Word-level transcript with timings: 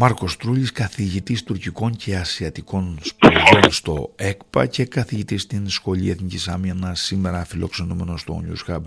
Μάρκος 0.00 0.36
Τρούλης, 0.36 0.72
καθηγητής 0.72 1.42
τουρκικών 1.42 1.96
και 1.96 2.16
ασιατικών 2.16 2.98
σπουδών 3.02 3.70
στο 3.70 4.12
ΕΚΠΑ 4.16 4.66
και 4.66 4.84
καθηγητής 4.84 5.42
στην 5.42 5.68
Σχολή 5.68 6.10
Εθνικής 6.10 6.48
Άμυνας, 6.48 7.00
σήμερα 7.00 7.44
φιλοξενούμενος 7.44 8.20
στο 8.20 8.42
News 8.44 8.72
Hub. 8.72 8.80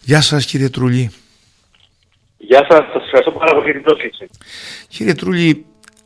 Γεια 0.00 0.20
σας 0.20 0.44
κύριε 0.46 0.68
Τρούλη. 0.68 1.10
Γεια 2.36 2.66
σας, 2.68 2.78
σας 2.92 3.04
ευχαριστώ 3.04 3.30
πάρα 3.30 3.52
πολύ 3.52 3.64
για 3.64 3.72
την 3.72 3.82
πρόσκληση. 3.82 4.28
Κύριε 4.88 5.14
Τρούλη, 5.14 5.64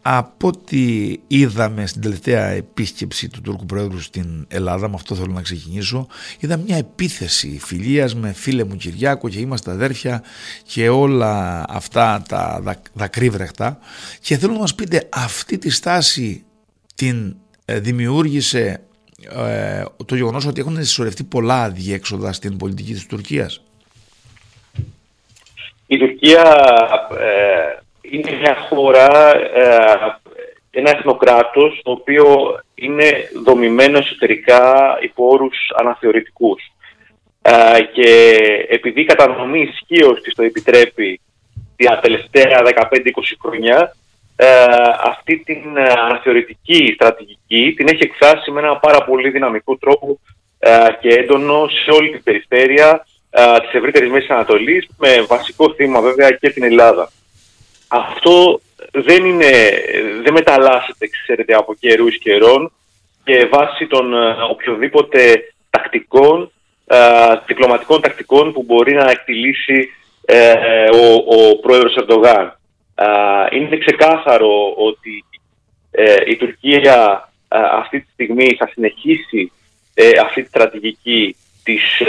από 0.09 0.49
ό,τι 0.49 1.15
είδαμε 1.27 1.87
στην 1.87 2.01
τελευταία 2.01 2.47
επίσκεψη 2.47 3.29
του 3.29 3.41
Τούρκου 3.41 3.67
Πρόεδρου 3.67 4.01
στην 4.01 4.47
Ελλάδα, 4.49 4.89
με 4.89 4.95
αυτό 4.95 5.15
θέλω 5.15 5.33
να 5.33 5.43
ξεκινήσω, 5.43 6.07
είδα 6.41 6.57
μια 6.57 6.77
επίθεση 6.77 7.59
φιλίας 7.61 8.15
με 8.15 8.33
φίλε 8.33 8.65
μου 8.65 8.77
Κυριάκο 8.77 9.29
και 9.29 9.39
είμαστε 9.39 9.71
αδέρφια 9.71 10.23
και 10.67 10.89
όλα 10.89 11.65
αυτά 11.69 12.23
τα 12.29 12.63
δακρύβρεχτα 12.93 13.79
και 14.21 14.37
θέλω 14.37 14.53
να 14.53 14.59
μας 14.59 14.75
πείτε 14.75 15.09
αυτή 15.13 15.59
τη 15.59 15.71
στάση 15.71 16.45
την 16.95 17.37
ε, 17.65 17.79
δημιούργησε 17.81 18.81
ε, 19.37 19.83
το 20.07 20.15
γεγονός 20.17 20.47
ότι 20.47 20.61
έχουν 20.61 20.77
συσσωρευτεί 20.77 21.25
πολλά 21.25 21.71
διέξοδα 21.71 22.33
στην 22.33 22.57
πολιτική 22.57 22.93
της 22.93 23.07
Τουρκίας; 23.07 23.63
Η 25.87 25.99
Τουρκία 25.99 26.43
ε, 27.19 27.56
είναι 28.11 28.39
μια 28.41 28.57
χώρα, 28.69 29.37
ε, 29.37 30.19
ένα 30.71 30.91
εθνοκράτος 30.91 31.81
το 31.85 31.91
οποίο 31.91 32.27
είναι 32.75 33.31
δομημένο 33.45 33.99
εσωτερικά 33.99 34.99
υπό 35.01 35.27
όρους 35.27 35.57
αναθεωρητικούς. 35.77 36.63
Ε, 37.43 37.83
και 37.93 38.37
επειδή 38.69 39.01
η 39.01 39.05
κατανομή 39.05 39.61
ισχύως 39.61 40.21
της 40.21 40.35
το 40.35 40.43
επιτρέπει 40.43 41.21
τα 41.77 41.99
τελευταία 41.99 42.63
15-20 42.65 43.37
χρόνια, 43.41 43.97
ε, 44.37 44.47
αυτή 45.03 45.37
την 45.37 45.79
αναθεωρητική 45.79 46.93
στρατηγική 46.95 47.75
την 47.77 47.89
έχει 47.89 48.03
εκφράσει 48.03 48.51
με 48.51 48.61
ένα 48.61 48.77
πάρα 48.77 49.05
πολύ 49.05 49.31
δυναμικό 49.31 49.77
τρόπο 49.77 50.19
και 51.01 51.09
έντονο 51.09 51.69
σε 51.69 51.91
όλη 51.91 52.11
την 52.11 52.23
περιφέρεια 52.23 53.07
της 53.63 53.73
ευρύτερης 53.73 54.11
Μέσης 54.11 54.31
Ανατολής 54.31 54.89
με 54.99 55.25
βασικό 55.29 55.75
θύμα 55.75 56.01
βέβαια 56.01 56.31
και 56.31 56.51
την 56.51 56.63
Ελλάδα 56.63 57.11
αυτό 57.89 58.61
δεν, 58.93 59.25
είναι, 59.25 59.51
δεν 60.23 60.33
μεταλλάσσεται, 60.33 61.09
ξέρετε, 61.09 61.55
από 61.55 61.75
καιρούς 61.75 62.19
καιρών 62.19 62.73
και 63.25 63.47
βάσει 63.47 63.87
των 63.87 64.15
ε, 64.15 64.37
οποιοδήποτε 64.51 65.53
τακτικών, 65.71 66.51
ε, 66.87 66.99
διπλωματικών 67.47 68.01
τακτικών 68.01 68.53
που 68.53 68.63
μπορεί 68.63 68.95
να 68.95 69.11
εκτιλήσει 69.11 69.89
ε, 70.25 70.53
ο, 70.93 71.15
ο 71.15 71.57
πρόεδρος 71.57 71.97
Ερντογάν. 71.97 72.59
είναι 73.53 73.79
ξεκάθαρο 73.79 74.75
ότι 74.77 75.25
η 76.27 76.37
Τουρκία 76.37 77.29
αυτή 77.73 78.01
τη 78.01 78.11
στιγμή 78.13 78.57
θα 78.59 78.69
συνεχίσει 78.73 79.53
αυτή 80.23 80.43
τη 80.43 80.49
στρατηγική 80.49 81.37
της, 81.65 82.03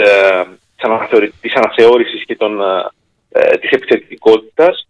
της 1.40 1.54
αναθεώρησης 1.54 2.24
και 2.24 2.36
των, 2.36 2.60
της 3.60 3.70
επιθετικότητας 3.70 4.87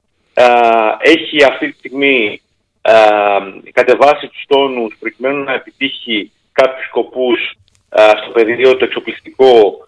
έχει 0.99 1.45
αυτή 1.45 1.71
τη 1.71 1.79
στιγμή 1.79 2.41
κατεβάσει 3.73 4.27
τους 4.27 4.45
τόνους 4.49 4.97
προκειμένου 5.01 5.45
να 5.45 5.53
επιτύχει 5.53 6.33
κάποιους 6.53 6.87
σκοπούς 6.87 7.55
στο 8.23 8.31
πεδίο 8.33 8.77
το 8.77 8.85
εξοπλιστικό 8.85 9.79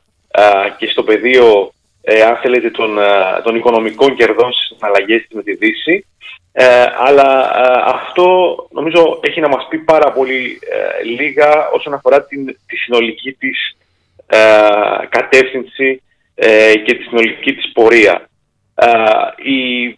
και 0.79 0.87
στο 0.87 1.03
πεδίο, 1.03 1.73
ε, 2.03 2.23
αν 2.23 2.37
θέλετε, 2.37 2.71
των, 2.71 2.99
των 3.45 3.57
οικονομικών 3.57 4.15
κερδών 4.15 4.53
στις 4.53 4.77
συναλλαγές 4.77 5.27
με 5.31 5.43
τη 5.43 5.55
Δύση. 5.55 6.05
Ε, 6.53 6.87
αλλά 6.99 7.51
αυτό 7.85 8.57
νομίζω 8.71 9.21
έχει 9.23 9.41
να 9.41 9.49
μας 9.49 9.67
πει 9.69 9.79
πάρα 9.79 10.13
πολύ 10.13 10.59
ε, 10.71 11.05
λίγα 11.05 11.69
όσον 11.73 11.95
αφορά 11.95 12.25
την, 12.25 12.47
τη 12.67 12.77
συνολική 12.77 13.33
της 13.33 13.77
κατεύθυνση 15.09 16.03
και 16.85 16.95
τη 16.95 17.03
συνολική 17.03 17.55
της 17.55 17.73
πορεία 17.73 18.30
η, 19.37 19.85
ε, 19.87 19.97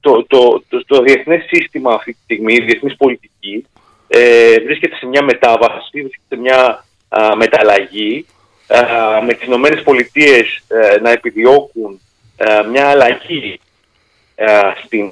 το, 0.00 0.24
το, 0.26 0.62
το, 0.68 0.84
το 0.86 1.02
διεθνές 1.02 1.44
σύστημα 1.46 1.94
αυτή 1.94 2.12
τη 2.12 2.18
στιγμή, 2.22 2.54
η 2.54 2.64
διεθνής 2.64 2.96
πολιτική, 2.96 3.66
ε, 4.08 4.60
βρίσκεται 4.60 4.96
σε 4.96 5.06
μια 5.06 5.22
μετάβαση, 5.22 6.00
βρίσκεται 6.00 6.34
σε 6.34 6.36
μια 6.36 6.84
α, 7.08 7.36
μεταλλαγή, 7.36 8.26
με 9.26 9.34
τις 9.34 9.46
Ηνωμένες 9.46 9.82
Πολιτείες 9.82 10.62
ε, 10.68 11.00
να 11.00 11.10
επιδιώκουν 11.10 12.00
μια 12.70 12.88
αλλαγή 12.88 13.60
στην, 14.84 15.10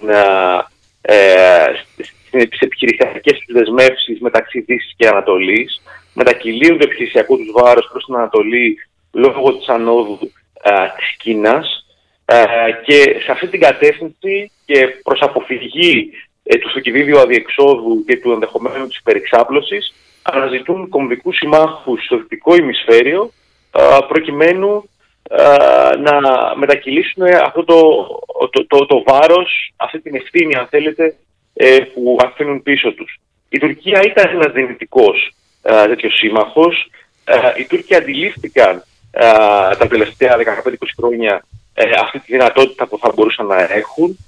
στις 2.47 2.61
επιχειρησιακές 2.61 3.39
τους 3.39 3.55
δεσμεύσεις 3.55 4.21
μεταξύ 4.21 4.61
Δύσης 4.61 4.95
και 4.97 5.09
Ανατολής, 5.09 5.83
μετακυλίουν 6.15 6.79
το 6.79 6.85
επιχειρησιακό 6.85 7.37
τους 7.37 7.51
βάρος 7.53 7.89
προς 7.93 8.05
την 8.05 8.15
Ανατολή 8.15 8.77
λόγω 9.13 9.57
της 9.57 9.69
ανόδου 9.69 10.33
της 10.97 11.17
Κίνας 11.19 11.88
ε, 12.31 12.45
και 12.85 13.21
σε 13.25 13.33
αυτή 13.33 13.47
την 13.47 13.61
κατεύθυνση 13.61 14.51
και 14.65 14.87
προς 15.03 15.21
αποφυγή 15.21 16.11
ε, 16.43 16.57
του 16.59 16.71
στοκυβίδιου 16.71 17.19
αδιεξόδου 17.19 18.05
και 18.07 18.17
του 18.17 18.33
ενδεχομένου 18.33 18.87
της 18.87 18.99
υπερεξάπλωσης 18.99 19.95
αναζητούν 20.23 20.89
κομβικούς 20.89 21.37
συμμάχους 21.37 22.05
στο 22.05 22.17
δυτικό 22.17 22.57
ημισφαίριο 22.57 23.33
ε, 23.73 23.81
προκειμένου 24.09 24.89
να 25.99 26.21
μετακυλήσουν 26.57 27.23
αυτό 27.43 27.65
το, 27.65 27.77
το, 28.51 28.67
το, 28.67 28.87
το 28.87 29.03
βάρος, 29.07 29.73
αυτή 29.77 30.01
την 30.01 30.15
ευθύνη 30.15 30.55
αν 30.55 30.67
θέλετε 30.67 31.17
που 31.95 32.19
αφήνουν 32.25 32.63
πίσω 32.63 32.93
τους. 32.93 33.21
Η 33.49 33.59
Τουρκία 33.59 34.01
ήταν 34.05 34.31
ένας 34.35 34.53
δυνητικός 34.53 35.33
τέτοιος 35.63 36.15
σύμμαχος. 36.15 36.91
Οι 37.59 37.65
Τούρκοι 37.65 37.95
αντιλήφθηκαν 37.95 38.83
τα 39.79 39.87
τελευταία 39.89 40.37
15-20 40.65 40.73
χρόνια 40.97 41.43
ε, 41.81 41.91
αυτή 42.03 42.19
τη 42.19 42.33
δυνατότητα 42.33 42.87
που 42.87 42.99
θα 42.99 43.13
μπορούσαν 43.15 43.47
να 43.47 43.73
έχουν. 43.73 44.19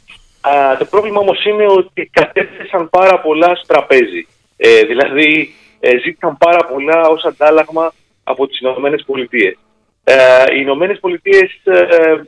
το 0.78 0.84
πρόβλημα 0.84 1.20
όμως 1.20 1.44
είναι 1.44 1.66
ότι 1.68 2.10
κατέθεσαν 2.12 2.90
πάρα 2.90 3.20
πολλά 3.20 3.54
στο 3.54 3.66
τραπέζι. 3.66 4.26
Ε, 4.56 4.82
δηλαδή 4.82 5.54
ε, 5.80 5.98
ζήτησαν 5.98 6.36
πάρα 6.36 6.66
πολλά 6.66 7.08
ως 7.08 7.24
αντάλλαγμα 7.24 7.92
από 8.24 8.46
τις 8.46 8.60
Ηνωμένες 8.60 9.02
Πολιτείες. 9.06 9.58
Ε, 10.04 10.44
οι 10.54 10.58
Ηνωμένες 10.60 10.98
Πολιτείες 11.00 11.60
ε, 11.64 12.22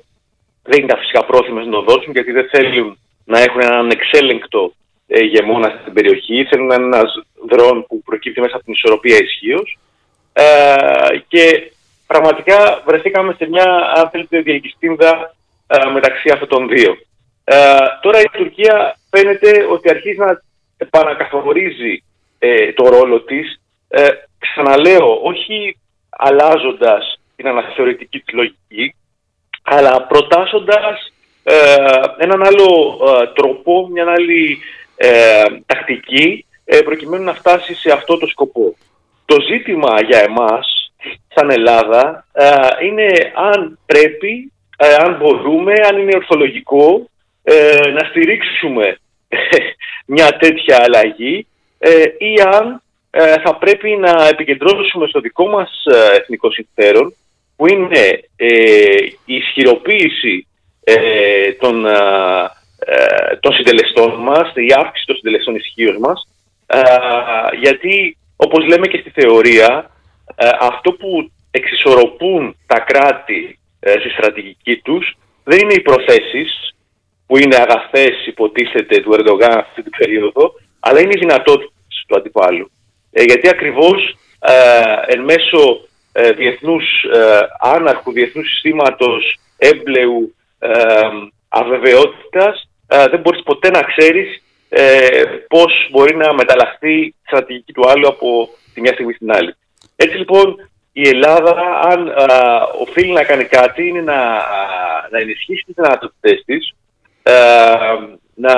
δεν 0.62 0.84
ήταν 0.84 0.98
φυσικά 0.98 1.24
πρόθυμες 1.24 1.66
να 1.66 1.72
το 1.72 1.82
δώσουν 1.82 2.12
γιατί 2.12 2.32
δεν 2.32 2.48
θέλουν 2.52 2.98
να 3.24 3.38
έχουν 3.40 3.60
έναν 3.60 3.90
εξέλεγκτο 3.90 4.72
ηγεμόνα 5.06 5.78
στην 5.80 5.92
περιοχή. 5.92 6.44
Θέλουν 6.44 6.72
ένας 6.72 7.22
δρόν 7.50 7.86
που 7.86 8.02
προκύπτει 8.02 8.40
μέσα 8.40 8.56
από 8.56 8.64
την 8.64 8.72
ισορροπία 8.72 9.16
ισχύως. 9.16 9.78
Ε, 10.32 11.18
και 11.28 11.72
πραγματικά 12.12 12.82
βρεθήκαμε 12.86 13.34
σε 13.38 13.48
μια, 13.48 13.92
αν 13.96 14.08
θέλετε, 14.10 14.40
διελκυστίνδα 14.40 15.34
ε, 15.66 15.90
μεταξύ 15.90 16.30
αυτών 16.32 16.48
των 16.48 16.68
δύο. 16.68 16.96
Ε, 17.44 17.56
τώρα 18.00 18.20
η 18.20 18.28
Τουρκία 18.32 18.96
φαίνεται 19.10 19.66
ότι 19.70 19.90
αρχίζει 19.90 20.18
να 20.18 20.42
επανακαθορίζει 20.76 22.04
ε, 22.38 22.72
το 22.72 22.88
ρόλο 22.88 23.20
της, 23.20 23.60
ε, 23.88 24.08
ξαναλέω, 24.38 25.20
όχι 25.22 25.78
αλλάζοντας 26.10 27.20
την 27.36 27.48
αναθεωρητική 27.48 28.18
της 28.20 28.34
λογική, 28.34 28.94
αλλά 29.62 30.02
προτάσσοντας 30.02 31.12
ε, 31.42 31.76
έναν 32.18 32.42
άλλο 32.42 32.98
τρόπο, 33.34 33.88
μια 33.88 34.04
άλλη 34.08 34.58
τακτική, 35.66 36.46
προκειμένου 36.84 37.24
να 37.24 37.34
φτάσει 37.34 37.74
σε 37.74 37.92
αυτό 37.92 38.18
το 38.18 38.26
σκοπό. 38.26 38.76
Το 39.24 39.36
ζήτημα 39.40 40.02
για 40.02 40.18
εμάς 40.18 40.81
σαν 41.34 41.50
Ελλάδα 41.50 42.26
ε, 42.32 42.46
είναι 42.86 43.32
αν 43.34 43.78
πρέπει, 43.86 44.52
ε, 44.76 44.94
αν 44.94 45.16
μπορούμε, 45.16 45.72
αν 45.88 45.98
είναι 45.98 46.16
ορθολογικό 46.16 47.08
ε, 47.42 47.90
να 47.90 48.08
στηρίξουμε 48.08 48.96
μια 50.14 50.36
τέτοια 50.36 50.82
αλλαγή 50.82 51.46
ή 52.18 52.34
αν 52.52 52.82
θα 53.44 53.56
πρέπει 53.56 53.96
να 53.96 54.28
επικεντρώσουμε 54.28 55.06
στο 55.06 55.20
δικό 55.20 55.46
μας 55.48 55.84
εθνικό 56.20 56.50
συμφέρον 56.50 57.14
που 57.56 57.68
είναι 57.68 58.20
η 59.24 59.34
ισχυροποίηση 59.34 60.46
των, 61.58 61.86
των 63.40 63.52
συντελεστών 63.52 64.14
μας, 64.14 64.52
η 64.54 64.74
αύξηση 64.76 65.06
των 65.06 65.16
συντελεστών 65.16 65.54
ισχύως 65.54 65.96
μας 65.98 66.28
γιατί 67.60 68.16
όπως 68.36 68.66
λέμε 68.66 68.86
και 68.86 68.98
στη 68.98 69.10
θεωρία 69.10 69.90
ε, 70.34 70.48
αυτό 70.60 70.92
που 70.92 71.30
εξισορροπούν 71.50 72.56
τα 72.66 72.78
κράτη 72.78 73.58
ε, 73.80 73.90
στη 73.90 74.08
στρατηγική 74.08 74.76
τους 74.76 75.16
δεν 75.44 75.58
είναι 75.58 75.72
οι 75.72 75.80
προθέσεις 75.80 76.74
που 77.26 77.38
είναι 77.38 77.56
αγαθές 77.56 78.26
υποτίθεται 78.26 79.00
του 79.00 79.12
Ερντογάν 79.12 79.58
αυτή 79.58 79.82
την 79.82 79.92
περίοδο 79.98 80.54
αλλά 80.80 81.00
είναι 81.00 81.12
οι 81.14 81.18
δυνατότητες 81.18 82.04
του 82.06 82.16
αντιπάλου. 82.16 82.70
Ε, 83.12 83.22
γιατί 83.22 83.48
ακριβώς 83.48 84.16
ε, 84.40 85.14
εν 85.14 85.20
μέσω 85.20 85.88
ε, 86.12 86.30
διεθνούς 86.32 86.84
άναρχου, 87.60 88.12
διεθνούς 88.12 88.48
συστήματος 88.48 89.38
έμπλεου 89.58 90.34
αβεβαιότητας 91.48 92.68
δεν 92.86 93.20
μπορείς 93.20 93.42
ποτέ 93.42 93.70
να 93.70 93.82
ξέρεις 93.82 94.42
ε, 94.74 95.24
πώς 95.48 95.88
μπορεί 95.90 96.16
να 96.16 96.34
μεταλλαχθεί 96.34 96.92
η 97.00 97.14
στρατηγική 97.26 97.72
του 97.72 97.88
άλλου 97.88 98.08
από 98.08 98.48
τη 98.74 98.80
μια 98.80 98.92
στιγμή 98.92 99.12
στην 99.12 99.32
άλλη. 99.32 99.54
Έτσι 100.02 100.16
λοιπόν 100.16 100.70
η 100.92 101.08
Ελλάδα 101.08 101.80
αν 101.82 102.12
οφείλει 102.80 103.12
να 103.12 103.24
κάνει 103.24 103.44
κάτι 103.44 103.88
είναι 103.88 104.00
να, 104.00 104.18
να 105.10 105.18
ενισχύσει 105.18 105.64
τις 105.66 105.74
δυνατότητες 105.74 106.42
της 106.44 106.74
να, 108.34 108.54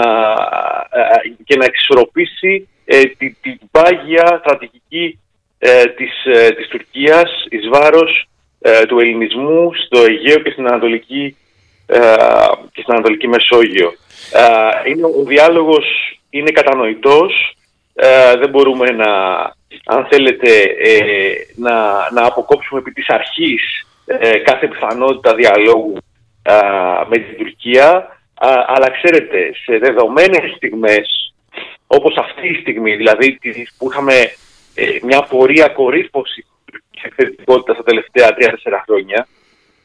και 1.45 1.57
να 1.57 1.65
εξισορροπήσει 1.65 2.69
ε, 2.85 3.03
την, 3.05 3.37
την 3.41 3.59
πάγια 3.71 4.41
στρατηγική 4.41 5.19
ε, 5.59 5.85
της, 5.85 6.25
ε, 6.25 6.51
της 6.51 6.69
Τουρκίας 6.69 7.47
εις 7.49 7.69
βάρος 7.69 8.29
ε, 8.61 8.85
του 8.87 8.99
ελληνισμού 8.99 9.71
στο 9.75 10.01
Αιγαίο 10.01 10.39
και 10.39 10.51
στην 10.51 10.67
Ανατολική, 10.67 11.37
ε, 11.87 11.99
και 12.73 12.81
στην 12.83 12.95
Ανατολική 12.95 13.29
Μεσόγειο. 13.29 13.93
είναι, 14.87 15.05
ο 15.05 15.23
διάλογος 15.27 15.87
είναι 16.31 16.51
κατανοητός, 16.51 17.57
δεν 18.39 18.51
μπορούμε 18.51 18.91
να, 18.91 19.07
αν 19.85 20.07
θέλετε, 20.11 20.49
να, 21.55 21.75
να 22.13 22.27
αποκόψουμε 22.27 22.81
επί 22.81 22.93
της 22.93 23.09
αρχής 23.09 23.87
κάθε 24.45 24.69
πιθανότητα 24.69 25.35
διαλόγου 25.35 25.97
με 27.09 27.19
την 27.19 27.37
Τουρκία, 27.37 28.19
αλλά 28.67 28.91
ξέρετε, 28.91 29.55
σε 29.65 29.79
δεδομένες 29.79 30.55
στιγμές, 30.57 31.35
όπως 31.87 32.17
αυτή 32.17 32.49
η 32.49 32.61
στιγμή, 32.61 32.97
δηλαδή 32.97 33.39
που 33.79 33.91
είχαμε 33.91 34.15
μια 35.03 35.23
πορεία 35.23 35.69
κορύφωση 35.69 36.47
εκθετικότητας 37.05 37.75
στα 37.75 37.85
τελευταία 37.85 38.29
3-4 38.29 38.83
χρόνια, 38.85 39.27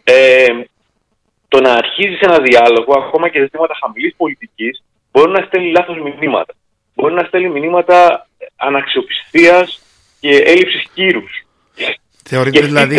ε, 0.03 0.45
το 1.47 1.61
να 1.61 1.71
αρχίζεις 1.73 2.19
ένα 2.19 2.39
διάλογο, 2.39 2.93
ακόμα 2.97 3.29
και 3.29 3.41
ζητήματα 3.41 3.73
χαμηλής 3.81 4.13
πολιτικής, 4.17 4.83
μπορεί 5.11 5.31
να 5.31 5.45
στέλνει 5.45 5.71
λάθος 5.71 5.97
μηνύματα. 6.01 6.53
Μπορεί 6.95 7.13
να 7.13 7.23
στέλνει 7.23 7.49
μηνύματα 7.49 8.27
αναξιοπιστίας 8.59 9.81
και 10.19 10.29
έλλειψης 10.29 10.85
κύρους. 10.93 11.43
Θεωρείτε 12.23 12.61
δηλαδή. 12.61 12.95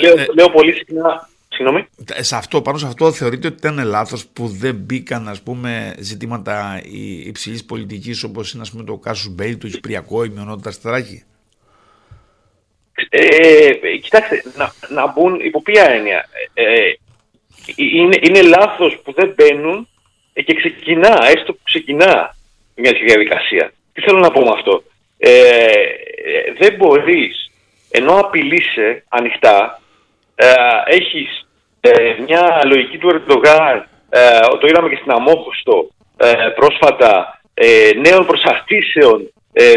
Λέω, 0.00 0.18
ε, 0.18 0.26
λέω 0.34 0.50
πολύ 0.50 0.72
συχνά. 0.72 1.30
Συγγνώμη. 1.48 1.86
Σε 2.18 2.36
αυτό, 2.36 2.62
πάνω 2.62 2.78
σε 2.78 2.86
αυτό 2.86 3.12
θεωρείτε 3.12 3.46
ότι 3.46 3.56
ήταν 3.56 3.84
λάθος 3.84 4.26
που 4.26 4.46
δεν 4.46 4.74
μπήκαν 4.74 5.28
ας 5.28 5.42
πούμε, 5.42 5.94
ζητήματα 5.98 6.82
υψηλής 7.24 7.64
πολιτικής 7.64 8.22
όπως 8.22 8.52
είναι 8.52 8.62
ας 8.62 8.70
πούμε, 8.70 8.84
το 8.84 8.96
Κάσου 8.96 9.30
Μπέιλ, 9.30 9.58
το 9.58 9.68
Κυπριακό, 9.68 10.24
η 10.24 10.28
μειονότητα 10.28 10.70
Στράκη. 10.70 11.24
Ε, 13.08 13.96
κοιτάξτε, 14.02 14.42
να, 14.56 14.72
να 14.88 15.12
μπουν 15.12 15.40
υπό 15.40 15.62
ποια 15.62 15.90
έννοια; 15.90 16.28
Ε, 16.54 16.62
ε, 16.62 16.96
είναι, 17.76 18.18
είναι 18.22 18.42
λάθος 18.42 19.00
που 19.04 19.12
δεν 19.12 19.34
μπαίνουν 19.36 19.88
και 20.32 20.54
ξεκινά, 20.54 21.26
έστω 21.26 21.52
που 21.52 21.60
ξεκινά 21.64 22.36
μια 22.74 22.92
διαδικασία. 23.06 23.72
Τι 23.92 24.00
θέλω 24.00 24.18
να 24.18 24.30
πω 24.30 24.40
με 24.40 24.50
αυτό; 24.52 24.84
Ε, 25.24 25.72
δεν 26.58 26.74
μπορείς, 26.76 27.50
ενώ 27.90 28.12
απειλείσαι 28.12 29.04
ανοιχτά, 29.08 29.80
ε, 30.34 30.52
έχεις 30.86 31.46
μια 32.26 32.62
λογική 32.64 32.98
του 32.98 33.08
Ερντογάν, 33.08 33.88
το 34.60 34.66
είδαμε 34.66 34.88
και 34.88 34.98
στην 35.00 35.10
Αμόχωστο 35.10 35.88
πρόσφατα, 36.54 37.40
νέων 38.02 38.26
προσαρτήσεων 38.26 39.32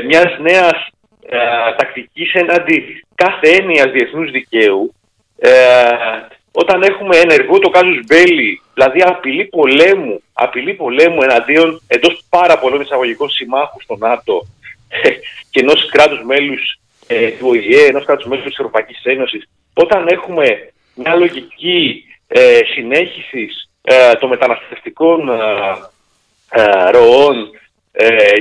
μιας 0.07 0.37
νέας 0.39 0.89
ε, 1.29 1.37
τακτικής 1.77 2.33
έναντι 2.33 3.03
κάθε 3.15 3.49
έννοια 3.49 3.89
διεθνούς 3.89 4.31
δικαίου. 4.31 4.93
Ε, 5.39 5.51
όταν 6.51 6.81
έχουμε 6.81 7.17
ενεργό 7.17 7.59
το 7.59 7.69
κάζους 7.69 7.99
Μπέλη, 8.05 8.61
δηλαδή 8.73 9.01
απειλή 9.01 9.45
πολέμου, 9.45 10.21
απειλή 10.33 10.73
πολέμου 10.73 11.21
εναντίον 11.21 11.81
εντός 11.87 12.23
πάρα 12.29 12.59
πολλών 12.59 12.81
εισαγωγικών 12.81 13.29
συμμάχων 13.29 13.81
στο 13.81 13.95
ΝΑΤΟ 13.95 14.45
και 15.51 15.59
ενός 15.59 15.89
κράτους 15.91 16.23
μέλους 16.23 16.79
ε, 17.07 17.29
του 17.29 17.47
ΟΗΕ, 17.47 17.85
ενός 17.87 18.05
κράτους 18.05 18.25
μέλους 18.25 18.45
της 18.45 18.57
Ευρωπαϊκής 18.57 19.03
Ένωσης, 19.03 19.49
όταν 19.73 20.07
έχουμε 20.07 20.73
μια 20.95 21.15
λογική 21.15 22.03
ε, 22.27 22.59
συνέχισης 22.73 23.69
ε, 23.81 24.13
των 24.13 24.29
μεταναστευτικών 24.29 25.29
ε, 25.29 25.41
ε 26.49 26.89
ροών, 26.89 27.49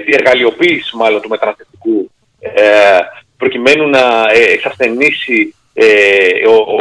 εργαλειοποίηση 0.06 0.96
μάλλον 0.96 1.20
του 1.20 1.28
μεταναστευτικού 1.28 2.10
ε, 2.40 2.98
προκειμένου 3.36 3.88
να 3.88 4.24
ε, 4.32 4.52
εξασθενήσει 4.52 5.54
ε, 5.74 6.48
ο, 6.48 6.54
ο, 6.54 6.76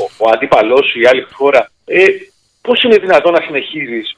ο, 0.00 0.08
ο 0.18 0.30
αντίπαλός 0.32 0.86
σου 0.86 1.00
ή 1.00 1.06
άλλη 1.06 1.26
χώρα, 1.32 1.70
ε, 1.84 2.04
πώς 2.62 2.82
είναι 2.82 2.96
δυνατόν 2.96 3.32
να 3.32 3.40
συνεχίζεις 3.40 4.16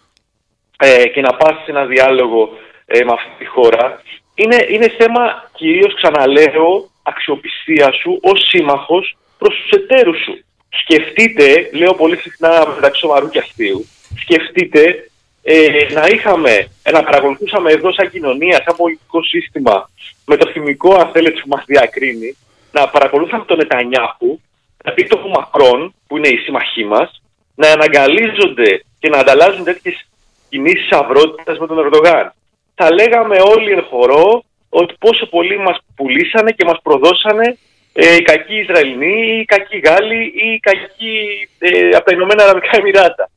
ε, 0.79 1.07
και 1.09 1.21
να 1.21 1.35
πας 1.37 1.55
σε 1.65 1.71
ένα 1.71 1.85
διάλογο 1.85 2.49
ε, 2.87 3.05
με 3.05 3.13
αυτή 3.13 3.31
τη 3.39 3.45
χώρα. 3.45 4.03
Είναι, 4.35 4.67
είναι 4.69 4.89
θέμα 4.89 5.51
κυρίως, 5.55 5.95
ξαναλέω, 5.95 6.91
αξιοπιστία 7.03 7.93
σου 7.93 8.19
ως 8.23 8.47
σύμμαχος 8.49 9.17
προς 9.39 9.55
τους 9.55 9.71
εταίρους 9.71 10.23
σου. 10.23 10.45
Σκεφτείτε, 10.69 11.71
λέω 11.73 11.95
πολύ 11.95 12.17
συχνά 12.17 12.69
μεταξύ 12.75 13.01
σοβαρού 13.01 13.29
και 13.29 13.39
αστείου, 13.39 13.87
σκεφτείτε 14.21 15.11
ε, 15.43 15.93
να 15.93 16.07
είχαμε, 16.07 16.69
να 16.93 17.03
παρακολουθούσαμε 17.03 17.71
εδώ 17.71 17.93
σαν 17.93 18.11
κοινωνία, 18.11 18.63
σαν 18.65 18.77
πολιτικό 18.77 19.23
σύστημα, 19.23 19.91
με 20.25 20.37
το 20.37 20.51
θυμικό 20.51 20.95
αν 20.95 21.11
θέλετε 21.13 21.41
που 21.41 21.49
μας 21.49 21.65
διακρίνει, 21.67 22.37
να 22.73 22.89
παρακολουθούσαμε 22.89 23.45
τον 23.45 23.57
Νετανιάχου, 23.57 24.41
να 24.85 24.93
πει 24.93 25.05
το 25.07 25.19
Μακρόν, 25.29 25.95
που 26.07 26.17
είναι 26.17 26.29
η 26.29 26.37
σύμμαχή 26.37 26.85
μας, 26.85 27.23
να 27.55 27.69
αναγκαλίζονται 27.71 28.85
και 28.99 29.09
να 29.09 29.19
ανταλλάζουν 29.19 29.65
τέτοιες 29.65 30.07
κινήσεις 30.49 30.91
αυρότητας 30.91 31.59
με 31.59 31.67
τον 31.67 31.79
Ερντογάν. 31.79 32.33
Θα 32.75 32.93
λέγαμε 32.93 33.37
όλοι 33.57 33.71
εν 33.73 33.83
χορό 33.83 34.45
ότι 34.69 34.95
πόσο 34.99 35.27
πολύ 35.27 35.59
μας 35.59 35.79
πουλήσανε 35.97 36.51
και 36.51 36.65
μας 36.65 36.79
προδώσανε 36.83 37.59
ε, 37.93 38.17
οι 38.17 38.23
κακοί 38.23 38.57
Ισραηλοί, 38.59 39.41
οι 39.41 39.45
κακοί 39.45 39.79
Γάλλοι 39.79 40.25
ή 40.25 40.53
οι 40.53 40.59
κακοί 40.59 41.49
ε, 41.59 41.89
από 41.89 42.05
τα 42.05 42.15
Ηνωμένα 42.15 42.43
Αραβικά 42.43 42.71
Εμμυράτα. 42.77 43.31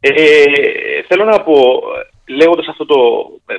Ε, 0.00 0.12
θέλω 1.08 1.24
να 1.24 1.42
πω, 1.42 1.82
λέγοντας 2.26 2.66
αυτό 2.68 2.84
το 2.86 2.96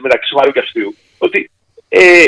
μεταξύ 0.02 0.30
σοβαρού 0.30 0.52
και 0.52 0.60
αστείου, 0.60 0.96
ότι 1.18 1.52
ε, 1.90 2.24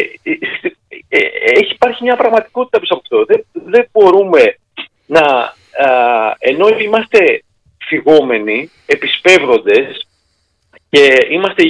ε, 1.10 1.20
έχει 1.44 1.74
υπάρχει 1.74 2.04
μια 2.04 2.16
πραγματικότητα 2.16 2.80
πίσω 2.80 2.94
από 2.94 3.02
αυτό. 3.04 3.26
Δεν, 3.26 3.46
δεν 3.54 3.90
μπορούμε 3.92 4.58
να, 5.06 5.54
ενώ 6.40 6.68
είμαστε 6.68 7.44
φυγόμενοι, 7.88 8.72
επισπεύδοντες 8.86 10.08
και 10.90 11.28
είμαστε 11.30 11.64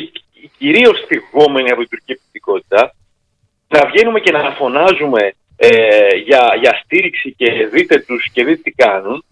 κυρίως 0.57 1.06
φυγόμενοι 1.07 1.69
από 1.72 1.80
την 1.80 1.90
τουρκική 1.90 2.12
επιθετικότητα, 2.12 2.94
να 3.68 3.85
βγαίνουμε 3.90 4.19
και 4.19 4.31
να 4.31 4.52
φωνάζουμε 4.52 5.33
για, 6.24 6.56
για 6.59 6.81
στήριξη 6.83 7.33
και 7.38 7.68
δείτε 7.71 8.00
τους 8.00 8.30
και 8.33 8.44
δείτε 8.44 8.62
τι 8.64 8.71
κάνουν, 8.71 9.24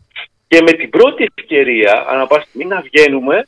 και 0.54 0.62
με 0.62 0.72
την 0.72 0.90
πρώτη 0.90 1.30
ευκαιρία, 1.36 2.06
ανά 2.08 2.28
πάση 2.28 2.48
στιγμή, 2.48 2.66
να 2.66 2.82
βγαίνουμε 2.82 3.48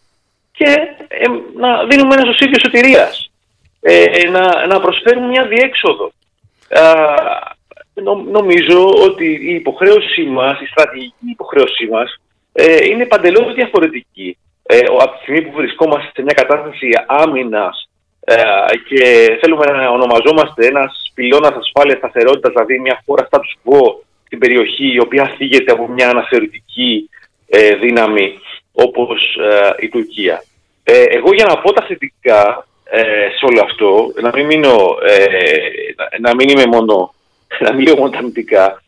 και 0.51 0.69
ε, 1.07 1.25
να 1.55 1.85
δίνουμε 1.85 2.13
ένα 2.15 2.25
σωσίδιο 2.25 2.59
σωτηρίας. 2.63 3.31
Ε, 3.81 4.29
να, 4.29 4.67
να 4.67 4.79
προσφέρουμε 4.79 5.27
μια 5.27 5.45
διέξοδο. 5.45 6.11
νομίζω 8.31 8.89
ότι 8.89 9.25
η 9.25 9.53
υποχρέωσή 9.53 10.23
μας, 10.23 10.59
η 10.61 10.65
στρατηγική 10.65 11.29
υποχρέωσή 11.29 11.87
μας, 11.91 12.19
ε, 12.53 12.85
είναι 12.85 13.05
παντελώς 13.05 13.53
διαφορετική. 13.53 14.37
Ε, 14.67 14.77
από 14.77 15.11
τη 15.11 15.21
στιγμή 15.21 15.41
που 15.41 15.51
βρισκόμαστε 15.55 16.11
σε 16.13 16.21
μια 16.21 16.33
κατάσταση 16.33 16.89
άμυνας 17.07 17.89
ε, 18.19 18.35
και 18.87 19.37
θέλουμε 19.41 19.65
να 19.65 19.89
ονομαζόμαστε 19.89 20.65
ένας 20.67 21.11
πυλώνας 21.13 21.55
ασφάλειας 21.55 21.97
σταθερότητας, 21.97 22.51
δηλαδή 22.51 22.79
μια 22.79 23.03
χώρα 23.05 23.27
status 23.29 23.53
quo 23.63 23.95
στην 24.25 24.39
περιοχή 24.39 24.93
η 24.93 24.99
οποία 24.99 25.33
θίγεται 25.37 25.71
από 25.71 25.87
μια 25.87 26.09
αναθεωρητική 26.09 27.09
ε, 27.47 27.75
δύναμη 27.75 28.39
όπως 28.71 29.35
ε, 29.35 29.69
η 29.79 29.89
Τουρκία. 29.89 30.43
Ε, 30.83 31.03
εγώ 31.03 31.33
για 31.33 31.45
να 31.45 31.57
πω 31.57 31.73
τα 31.73 31.85
θετικά 31.85 32.67
σε 33.37 33.45
όλο 33.45 33.61
αυτό, 33.63 34.13
να 34.21 34.31
μην, 34.33 34.45
μείνω, 34.45 34.97
να 36.19 36.35
μην 36.35 36.49
είμαι 36.49 36.65
μόνο, 36.65 37.13
να 37.65 37.73
μην 37.73 37.85
λέω 37.85 37.95
μόνο 37.95 38.09
τα 38.09 38.17
αρνητικά, 38.17 38.83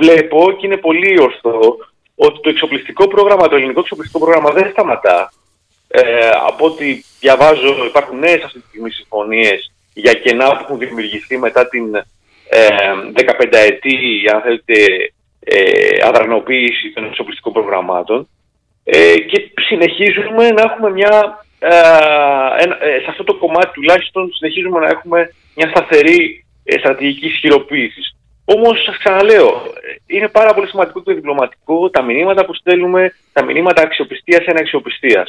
βλέπω 0.00 0.52
και 0.58 0.66
είναι 0.66 0.76
πολύ 0.76 1.20
ορθό 1.20 1.76
ότι 2.14 2.40
το 2.40 2.48
εξοπλιστικό 2.48 3.08
πρόγραμμα, 3.08 3.48
το 3.48 3.56
ελληνικό 3.56 3.80
εξοπλιστικό 3.80 4.24
πρόγραμμα 4.24 4.50
δεν 4.50 4.70
σταματά. 4.70 5.32
από 6.46 6.64
ό,τι 6.66 7.02
διαβάζω 7.20 7.84
υπάρχουν 7.84 8.18
νέες 8.18 8.42
αυτή 8.42 8.58
τη 8.60 8.66
στιγμή 8.66 8.90
συμφωνίες 8.90 9.72
για 9.94 10.12
κενά 10.12 10.48
που 10.48 10.58
έχουν 10.60 10.78
δημιουργηθεί 10.78 11.38
μετά 11.38 11.68
την 11.68 11.84
15 13.14 13.52
ετή, 13.52 13.96
αν 14.34 14.40
θέλετε, 14.42 14.74
ε, 15.44 16.06
αδρανοποίηση 16.06 16.92
των 16.94 17.04
εξοπλιστικών 17.04 17.52
προγραμμάτων 17.52 18.28
ε, 18.84 19.14
και 19.14 19.50
συνεχίζουμε 19.68 20.50
να 20.50 20.62
έχουμε 20.62 20.90
μια, 20.90 21.44
ε, 21.58 21.68
ε, 21.68 23.00
σε 23.00 23.06
αυτό 23.08 23.24
το 23.24 23.34
κομμάτι 23.34 23.72
τουλάχιστον 23.72 24.32
συνεχίζουμε 24.32 24.78
να 24.78 24.86
έχουμε 24.86 25.34
μια 25.54 25.68
σταθερή 25.68 26.44
ε, 26.64 26.78
στρατηγική 26.78 27.26
ισχυροποίησης. 27.26 28.16
Όμως, 28.44 28.82
σας 28.84 28.98
ξαναλέω, 28.98 29.62
είναι 30.06 30.28
πάρα 30.28 30.54
πολύ 30.54 30.66
σημαντικό 30.66 31.02
το 31.02 31.14
διπλωματικό, 31.14 31.90
τα 31.90 32.02
μηνύματα 32.02 32.44
που 32.44 32.54
στέλνουμε, 32.54 33.14
τα 33.32 33.44
μηνύματα 33.44 33.82
αξιοπιστίας 33.82 34.44
ή 34.46 34.50
αναξιοπιστία. 34.50 35.24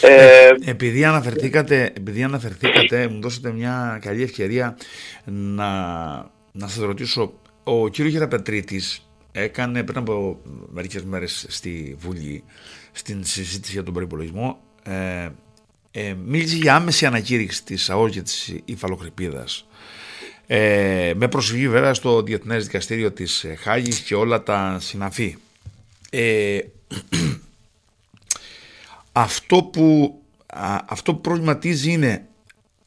Ε, 0.00 0.48
επειδή, 0.64 1.04
αναφερθήκατε, 1.04 1.92
επειδή 1.96 2.22
αναφερθήκατε, 2.22 3.08
μου 3.08 3.20
δώσετε 3.20 3.52
μια 3.52 3.98
καλή 4.02 4.22
ευκαιρία 4.22 4.76
να, 5.24 5.68
να 6.52 6.68
σας 6.68 6.84
ρωτήσω. 6.84 7.32
Ο 7.64 7.88
κύριος 7.88 8.12
Γεραπετρίτης 8.12 9.10
έκανε 9.32 9.82
πριν 9.82 9.98
από 9.98 10.40
μερικές 10.68 11.04
μέρες 11.04 11.46
στη 11.48 11.96
Βουλή, 11.98 12.44
στην 12.92 13.24
συζήτηση 13.24 13.72
για 13.72 13.82
τον 13.82 13.94
προϋπολογισμό, 13.94 14.58
ε, 14.82 15.28
ε, 15.90 16.14
μίλησε 16.24 16.56
για 16.56 16.74
άμεση 16.74 17.06
ανακήρυξη 17.06 17.64
της 17.64 17.90
ΑΟΣ 17.90 18.10
και 18.10 18.22
της 18.22 18.60
υφαλοκρηπίδας. 18.64 19.66
Ε, 20.52 21.12
με 21.16 21.28
προσφυγή 21.28 21.68
βέβαια 21.68 21.94
στο 21.94 22.22
Διεθνές 22.22 22.64
Δικαστήριο 22.64 23.12
της 23.12 23.46
Χάγης 23.58 23.98
και 24.00 24.14
όλα 24.14 24.42
τα 24.42 24.78
συναφή. 24.80 25.36
Ε, 26.10 26.58
αυτό, 29.12 29.62
που, 29.62 30.14
αυτό 30.86 31.14
που 31.14 31.20
προβληματίζει 31.20 31.92
είναι 31.92 32.24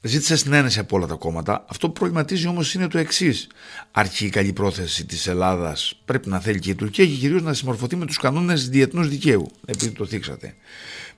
Ζήτησε 0.01 0.36
συνένεση 0.36 0.79
από 0.79 0.96
όλα 0.96 1.08
τα 1.08 1.15
κόμματα. 1.15 1.65
Αυτό 1.70 1.88
που 1.88 1.93
προβληματίζει 1.93 2.48
όμως 2.48 2.74
είναι 2.74 2.88
το 2.88 2.98
εξής. 2.98 3.48
Αρχή 3.91 4.25
η 4.25 4.29
καλή 4.29 4.53
πρόθεση 4.53 5.05
της 5.05 5.27
Ελλάδας 5.27 6.01
πρέπει 6.05 6.29
να 6.29 6.39
θέλει 6.39 6.60
και 6.60 6.70
η 6.70 6.75
Τουρκία 6.75 7.05
και 7.05 7.15
κυρίως 7.15 7.41
να 7.41 7.53
συμμορφωθεί 7.53 7.96
με 7.96 8.05
τους 8.05 8.17
κανόνες 8.17 8.70
διεθνούς 8.70 9.08
δικαίου, 9.08 9.51
επειδή 9.65 9.91
το 9.91 10.05
θίξατε. 10.05 10.55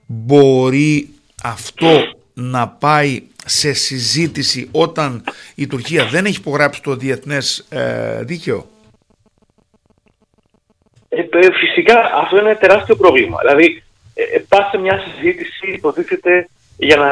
Μπορεί 0.05 1.09
αυτό 1.43 2.15
να 2.35 2.67
πάει 2.67 3.21
σε 3.45 3.73
συζήτηση 3.73 4.69
όταν 4.71 5.23
η 5.55 5.67
Τουρκία 5.67 6.05
δεν 6.05 6.25
έχει 6.25 6.37
υπογράψει 6.37 6.81
το 6.81 6.95
διεθνές 6.95 7.67
ε, 7.69 8.23
δίκαιο; 8.23 8.65
Ε, 11.09 11.23
φυσικά 11.59 12.11
αυτό 12.15 12.37
είναι 12.37 12.49
ένα 12.49 12.59
τεράστιο 12.59 12.95
πρόβλημα. 12.95 13.37
Δηλαδή, 13.41 13.83
ε, 14.13 14.23
ε 14.23 14.43
σε 14.71 14.77
μια 14.77 14.99
συζήτηση, 14.99 15.71
υποτίθεται, 15.71 16.49
για 16.77 16.95
να, 16.95 17.11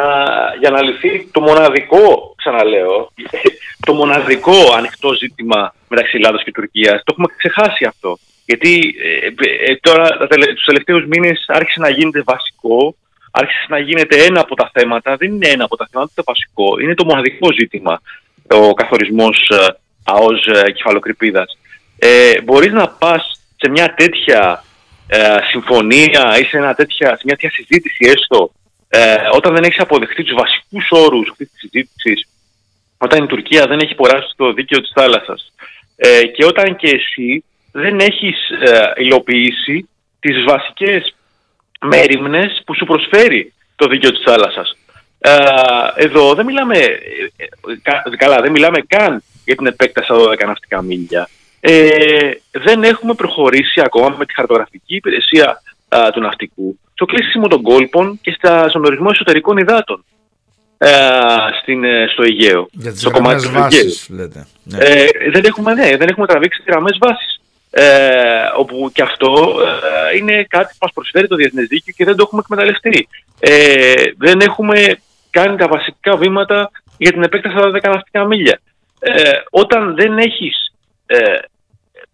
για 0.60 0.70
να 0.70 0.82
λυθεί 0.82 1.28
το 1.32 1.42
μοναδικό, 1.42 2.34
ξαναλέω, 2.38 3.12
το 3.88 3.94
μοναδικό 3.94 4.74
ανοιχτό 4.78 5.14
ζήτημα 5.14 5.76
μεταξύ 5.90 6.18
Ελλάδος 6.18 6.44
και 6.44 6.52
Τουρκίας. 6.52 7.02
Το 7.04 7.12
έχουμε 7.12 7.28
ξεχάσει 7.38 7.86
αυτό. 7.86 8.18
Γιατί 8.46 8.96
ε, 9.02 9.72
ε 9.72 9.76
τώρα 9.82 10.08
τους 10.56 10.66
τελευταίους 10.66 11.06
μήνες 11.06 11.46
άρχισε 11.48 11.80
να 11.80 11.90
γίνεται 11.90 12.22
βασικό 12.26 12.96
άρχισε 13.36 13.66
να 13.68 13.80
γίνεται 13.80 14.24
ένα 14.24 14.40
από 14.40 14.56
τα 14.56 14.70
θέματα, 14.74 15.16
δεν 15.16 15.34
είναι 15.34 15.48
ένα 15.48 15.64
από 15.64 15.76
τα 15.76 15.88
θέματα, 15.92 16.12
το 16.16 16.24
βασικό, 16.26 16.80
είναι 16.80 16.94
το 16.94 17.06
μοναδικό 17.06 17.54
ζήτημα, 17.60 18.02
ο 18.48 18.74
καθορισμός 18.74 19.50
ε, 19.50 19.68
ΑΟΣ 20.04 20.46
ε, 20.46 20.72
κεφαλοκρηπίδας. 20.72 21.58
Ε, 21.98 22.42
μπορείς 22.42 22.72
να 22.72 22.88
πας 22.88 23.42
σε 23.56 23.70
μια 23.70 23.94
τέτοια 23.94 24.64
ε, 25.08 25.38
συμφωνία 25.50 26.38
ή 26.42 26.44
σε, 26.44 26.58
ένα 26.58 26.74
τέτοια, 26.74 27.08
σε 27.08 27.22
μια 27.24 27.36
τέτοια 27.36 27.52
συζήτηση 27.52 28.12
έστω, 28.16 28.52
ε, 28.90 29.16
όταν 29.32 29.54
δεν 29.54 29.64
έχεις 29.64 29.80
αποδεχτεί 29.80 30.24
τους 30.24 30.36
βασικούς 30.36 30.88
όρους 30.90 31.30
αυτής 31.30 31.50
της 31.52 31.60
συζήτησης, 31.60 32.30
όταν 32.98 33.24
η 33.24 33.28
Τουρκία 33.28 33.66
δεν 33.68 33.80
έχει 33.80 33.92
υπογράψει 33.92 34.34
το 34.36 34.54
δίκαιο 34.54 34.82
της 34.82 34.92
θάλασσας 34.96 35.54
ε, 35.96 36.26
και 36.26 36.46
όταν 36.46 36.76
και 36.76 36.90
εσύ 36.90 37.44
δεν 37.72 38.00
έχεις 38.00 38.38
υλοποιήσει 38.98 39.90
τις 40.20 40.44
βασικές 40.44 41.16
μέρημνες 41.84 42.62
που 42.66 42.76
σου 42.76 42.86
προσφέρει 42.86 43.54
το 43.76 43.88
δίκαιο 43.88 44.12
της 44.12 44.22
θάλασσας. 44.26 44.78
Ε, 45.20 45.34
εδώ 45.96 46.34
δεν 46.34 46.46
μιλάμε, 46.46 46.78
ε, 46.78 47.44
ε, 47.76 48.16
καλά, 48.18 48.42
δεν 48.42 48.52
μιλάμε 48.52 48.80
καν 48.88 49.24
για 49.46 49.56
την 49.56 49.66
επέκταση 49.66 50.06
στα 50.06 50.16
12 50.16 50.46
ναυτικά 50.46 50.82
μίλια. 50.82 51.30
Ε, 51.60 52.32
δεν 52.52 52.84
έχουμε 52.84 53.14
προχωρήσει 53.14 53.82
ακόμα 53.86 54.16
με 54.18 54.26
τη 54.26 54.34
χαρτογραφική 54.34 54.96
υπηρεσία 54.96 55.62
του 56.14 56.20
ναυτικού 56.20 56.78
στο 56.94 57.06
κλείσιμο 57.06 57.48
των 57.48 57.62
κόλπων 57.62 58.20
και 58.22 58.32
στα, 58.32 58.70
στον 58.70 58.86
ορισμό 58.86 59.08
εσωτερικών 59.12 59.58
υδάτων 59.58 60.04
ε, 60.78 60.90
στην, 61.62 61.84
στο 62.12 62.24
Αιγαίο. 62.24 62.68
Για 62.72 62.96
στο 62.96 63.12
κομμάτι 63.12 63.48
βάσεις, 63.48 64.08
λέτε. 64.10 64.48
Ναι. 64.64 64.78
Ε, 64.78 65.06
δεν, 65.32 65.44
έχουμε, 65.46 65.74
ναι, 65.74 65.98
δεν 65.98 66.08
έχουμε 66.10 66.28
τραβήξει 66.28 66.60
τις 66.60 66.68
γραμμές 66.68 66.98
βάσης 67.02 67.33
ε, 67.76 68.52
όπου 68.58 68.92
και 68.94 69.02
αυτό 69.02 69.56
ε, 70.14 70.18
είναι 70.18 70.44
κάτι 70.50 70.68
που 70.72 70.78
μας 70.82 70.94
προσφέρει 70.94 71.28
το 71.28 71.36
διεθνές 71.36 71.68
δίκαιο 71.68 71.94
και 71.98 72.06
δεν 72.06 72.16
το 72.16 72.24
έχουμε 72.26 72.42
εκμεταλλευτεί. 72.46 73.08
Ε, 73.40 73.94
δεν 74.18 74.40
έχουμε 74.40 74.96
κάνει 75.30 75.58
τα 75.58 75.68
βασικά 75.68 76.18
βήματα 76.18 76.72
για 76.98 77.12
την 77.12 77.24
επέκταση 77.24 77.58
στα 77.58 77.70
10 77.70 77.94
ναυτικά 77.94 78.26
μίλια. 78.26 78.60
Ε, 79.00 79.32
όταν 79.50 79.96
δεν 79.96 80.18
έχεις 80.18 80.74
ε, 81.06 81.18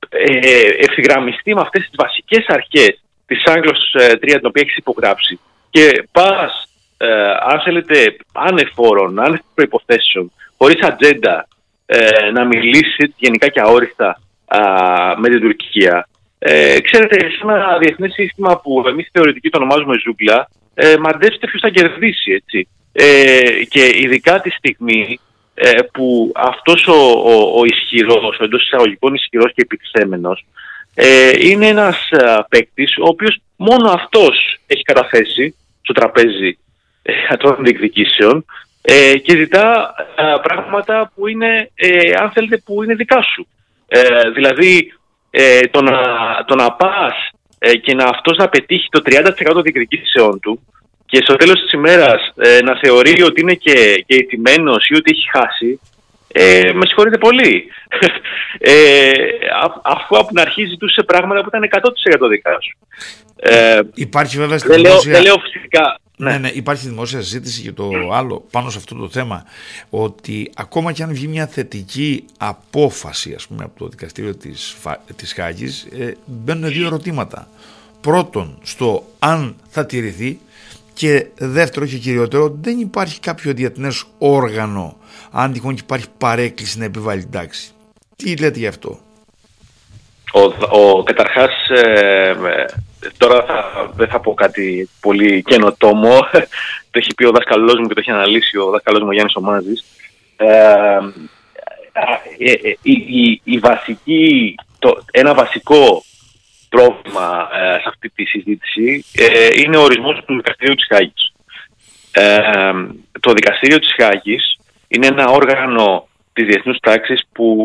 ε, 0.10 0.70
ευθυγραμμιστεί 0.80 1.54
με 1.54 1.62
αυτές 1.62 1.82
τις 1.82 1.96
βασικές 1.98 2.46
αρχές 2.48 3.02
της 3.26 3.44
Άγγλος 3.46 3.96
3, 3.98 4.18
την 4.20 4.46
οποία 4.46 4.62
έχεις 4.66 4.78
υπογράψει 4.78 5.40
και 5.70 6.08
πας, 6.12 6.70
ε, 6.98 7.32
αν 7.40 7.62
θέλετε, 7.64 8.16
άνεφόρων, 8.32 9.20
άνευ 9.20 9.40
προϋποθέσεων, 9.56 10.32
χωρίς 10.58 10.82
ατζέντα, 10.82 11.48
ε, 11.86 12.32
να 12.32 12.46
μιλήσεις 12.46 13.14
γενικά 13.18 13.48
και 13.48 13.60
αόριστα 13.60 14.22
με 15.18 15.30
την 15.30 15.40
Τουρκία. 15.40 16.08
Ε, 16.40 16.80
ξέρετε, 16.82 17.20
σε 17.20 17.40
ένα 17.42 17.78
διεθνές 17.78 18.14
σύστημα 18.14 18.60
που 18.60 18.84
εμείς 18.88 19.10
θεωρητικοί 19.12 19.50
το 19.50 19.58
ονομάζουμε 19.58 19.96
ζούγκλα, 20.04 20.50
ε, 20.74 20.98
μαντέψτε 20.98 21.48
ποιος 21.48 21.62
θα 21.62 21.70
κερδίσει, 21.70 22.32
έτσι. 22.32 22.68
Ε, 22.92 23.64
και 23.70 23.92
ειδικά 23.96 24.42
τη 24.42 24.50
στιγμή 24.50 25.20
ε, 25.54 25.82
που 25.94 26.32
αυτός 26.36 26.88
ο, 26.88 27.00
ο, 27.26 27.60
ο 27.60 27.66
ισχυρός, 27.66 28.40
ο 28.40 28.44
εντός 28.44 28.66
εισαγωγικών 28.66 29.14
ισχυρός 29.14 29.52
και 29.54 29.62
επιτυχέμενος, 29.62 30.46
ε, 30.94 31.32
είναι 31.40 31.68
ένας 31.68 32.12
α, 32.12 32.44
παίκτης 32.44 32.98
ο 32.98 33.08
οποίος 33.08 33.42
μόνο 33.56 33.90
αυτός 33.90 34.60
έχει 34.68 34.82
καταθέσει 34.82 35.56
στο 35.82 35.94
τραπέζι 35.94 36.58
ε, 37.02 37.36
των 37.36 37.58
διεκδικήσεων 37.60 38.46
ε, 38.82 39.18
και 39.18 39.38
ζητά 39.38 39.96
πράγματα 40.42 41.12
που 41.16 41.28
είναι, 41.28 41.72
ε, 41.76 42.12
αν 42.22 42.32
θέλετε, 42.32 42.58
που 42.58 42.84
είναι 42.84 42.96
δικά 42.96 43.22
σου. 43.22 43.48
Ε, 43.92 44.30
δηλαδή, 44.30 44.94
ε, 45.30 45.60
το, 45.60 45.82
να, 45.82 46.02
το 46.46 46.56
να 46.56 46.72
πας 46.72 47.14
ε, 47.60 47.76
και 47.76 47.94
να 47.94 48.04
αυτός 48.04 48.38
να 48.38 48.50
πετύχει 48.50 48.88
το 48.90 49.02
30% 49.06 49.32
των 49.46 49.62
διεκδικήσεών 49.62 50.40
του 50.40 50.62
και 51.06 51.22
στο 51.22 51.36
τέλος 51.36 51.62
της 51.62 51.72
ημέρας 51.72 52.34
ε, 52.36 52.62
να 52.62 52.78
θεωρεί 52.84 53.22
ότι 53.22 53.42
είναι 53.42 53.54
και, 53.54 54.04
και 54.08 54.16
ή 54.16 54.96
ότι 54.96 55.12
έχει 55.12 55.30
χάσει, 55.38 55.80
ε, 56.32 56.72
με 56.74 56.86
συγχωρείτε 56.86 57.18
πολύ. 57.18 57.72
ε, 58.74 59.12
αφού 59.84 60.18
από 60.18 60.28
την 60.28 60.40
αρχή 60.40 60.66
ζητούσε 60.66 61.04
πράγματα 61.04 61.42
που 61.42 61.48
ήταν 61.48 61.70
100% 62.26 62.30
δικά 62.30 62.58
σου. 62.62 62.78
Ε, 63.42 63.80
Υπάρχει 63.94 64.38
βέβαια 64.38 64.58
στην 64.58 64.72
δεν, 64.72 64.82
λέω, 64.82 65.02
δεν 65.02 65.22
λέω 65.22 65.36
φυσικά 65.52 66.00
ναι. 66.20 66.32
ναι, 66.32 66.38
ναι, 66.38 66.48
υπάρχει 66.48 66.88
δημόσια 66.88 67.22
συζήτηση 67.22 67.62
για 67.62 67.74
το 67.74 67.90
άλλο 68.12 68.46
πάνω 68.52 68.70
σε 68.70 68.78
αυτό 68.78 68.96
το 68.96 69.10
θέμα 69.10 69.46
ότι 69.90 70.52
ακόμα 70.56 70.92
και 70.92 71.04
αν 71.04 71.14
βγει 71.14 71.28
μια 71.28 71.48
θετική 71.48 72.26
απόφαση 72.38 73.34
ας 73.34 73.48
πούμε 73.48 73.64
από 73.64 73.80
το 73.80 73.88
δικαστήριο 73.88 74.36
της, 74.36 74.78
της 75.16 75.34
Χάγης 75.34 75.88
ε, 76.00 76.14
μπαίνουν 76.26 76.70
δύο 76.70 76.86
ερωτήματα. 76.86 77.48
Πρώτον, 78.02 78.58
στο 78.64 79.04
αν 79.20 79.56
θα 79.70 79.86
τηρηθεί 79.86 80.40
και 80.94 81.28
δεύτερο 81.36 81.86
και 81.86 81.98
κυριότερο, 81.98 82.58
δεν 82.62 82.80
υπάρχει 82.80 83.20
κάποιο 83.20 83.54
διεθνές 83.54 84.04
όργανο 84.18 84.98
αν 85.32 85.54
τυχόν 85.54 85.76
υπάρχει 85.80 86.08
παρέκκληση 86.18 86.80
να 86.80 86.86
επιβάλλει 86.86 87.22
την 87.22 87.32
τάξη. 87.32 87.72
Τι 88.16 88.38
λέτε 88.38 88.60
γι' 88.60 88.68
αυτό; 88.68 89.00
Ο, 90.34 90.42
ο, 90.80 91.04
καταρχάς 91.04 91.52
ε, 91.70 92.34
Τώρα 93.18 93.44
θα, 93.44 93.90
δεν 93.96 94.08
θα 94.08 94.20
πω 94.20 94.34
κάτι 94.34 94.90
πολύ 95.02 95.44
καινοτόμο. 95.44 96.20
το 96.92 97.00
έχει 97.00 97.14
πει 97.14 97.26
ο 97.26 97.32
δάσκαλός 97.32 97.80
μου 97.80 97.88
και 97.88 97.94
το 97.94 98.00
έχει 98.00 98.12
αναλύσει 98.12 98.58
ο 98.58 98.70
δάσκαλός 98.70 99.02
μου 99.02 99.08
ο 99.10 99.14
Γιάννης 99.14 99.36
Ομάζης. 99.36 99.86
Ε, 100.36 100.98
ε, 102.38 102.52
ε 102.52 102.78
η, 102.82 103.42
η, 103.44 103.58
βασική, 103.58 104.56
το, 104.80 105.04
ένα 105.12 105.34
βασικό 105.34 106.04
πρόβλημα 106.70 107.50
ε, 107.54 107.80
σε 107.80 107.86
αυτή 107.88 108.10
τη 108.10 108.26
συζήτηση 108.26 109.06
είναι 109.64 109.78
ο 109.78 109.82
ορισμός 109.82 110.20
του 110.26 110.36
Δικαστηρίου 110.36 110.76
της 110.76 110.88
Χάγης. 110.88 111.34
το 113.20 113.34
Δικαστήριο 113.34 113.80
της 113.80 113.94
Χάγης 113.98 114.60
είναι 114.88 115.08
ένα 115.08 115.28
όργανο 115.28 116.08
της 116.34 116.46
διεθνούς 116.46 116.80
τάξης 116.80 117.22
που 117.32 117.56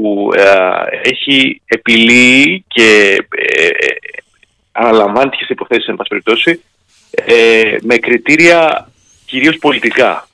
έχει 1.03 1.63
επιλύει 1.67 2.65
και 2.69 3.17
αναλαμβάνει 4.77 5.31
τις 5.31 5.49
υποθέσεις, 5.49 5.87
εν 5.87 5.97
πάση 5.97 6.09
περιπτώσει, 6.09 6.63
ε, 7.11 7.77
με 7.83 7.97
κριτήρια 7.97 8.89
κυρίως 9.27 9.57
πολιτικά. 9.57 10.29